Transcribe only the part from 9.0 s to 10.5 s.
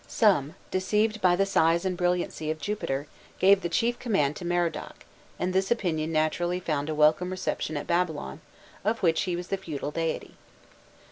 which he was the feudal deity.